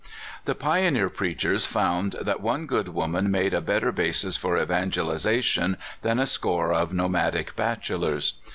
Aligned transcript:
The 0.45 0.55
pioneer 0.55 1.11
preachers 1.11 1.67
found 1.67 2.15
that 2.19 2.41
one 2.41 2.65
good 2.65 2.87
woman 2.87 3.29
made 3.29 3.53
a 3.53 3.61
better 3.61 3.91
basis 3.91 4.35
for 4.35 4.57
evangelization 4.57 5.77
than 6.01 6.17
a 6.17 6.25
score 6.25 6.73
of 6.73 6.91
nomadic 6.91 7.55
bachelors. 7.55 8.33